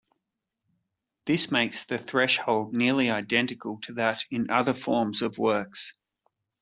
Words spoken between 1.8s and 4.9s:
the threshold nearly identical to that in other